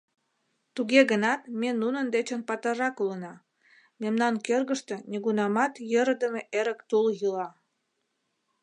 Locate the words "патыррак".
2.47-2.95